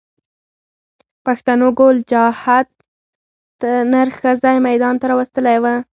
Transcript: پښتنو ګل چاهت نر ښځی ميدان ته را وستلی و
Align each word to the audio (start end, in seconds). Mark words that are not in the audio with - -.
پښتنو 1.25 1.67
ګل 1.79 1.97
چاهت 2.11 2.69
نر 3.91 4.07
ښځی 4.19 4.57
ميدان 4.67 4.95
ته 4.99 5.05
را 5.09 5.15
وستلی 5.19 5.57
و 5.59 5.65